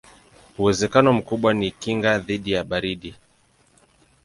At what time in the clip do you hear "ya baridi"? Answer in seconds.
2.51-3.15